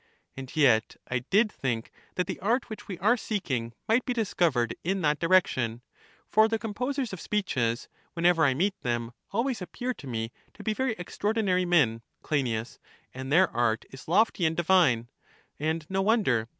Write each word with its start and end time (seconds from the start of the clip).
And 0.35 0.55
yet 0.55 0.95
I 1.09 1.19
did 1.19 1.51
think 1.51 1.91
that 2.15 2.25
the 2.25 2.39
art 2.39 2.71
which 2.71 2.87
we 2.87 2.97
are 2.97 3.15
seeking 3.15 3.71
might 3.87 4.03
be 4.03 4.13
discovered 4.13 4.75
in 4.83 5.01
that 5.03 5.19
direction; 5.19 5.83
for 6.27 6.47
the 6.47 6.57
composers 6.57 7.13
of 7.13 7.21
speeches, 7.21 7.87
whenever 8.13 8.43
I 8.43 8.55
meet 8.55 8.73
them, 8.81 9.11
ai 9.31 9.43
vays 9.43 9.61
appear 9.61 9.93
to 9.93 10.07
me 10.07 10.31
to 10.55 10.63
be 10.63 10.73
very 10.73 10.95
extraor 10.95 11.35
dinary 11.35 11.67
men, 11.67 12.01
Cleinias, 12.23 12.79
and 13.13 13.31
their 13.31 13.51
art 13.51 13.85
is 13.91 14.07
lofty 14.07 14.43
and 14.43 14.57
divine, 14.57 15.07
and 15.59 15.85
no 15.87 16.01
wonder. 16.01 16.47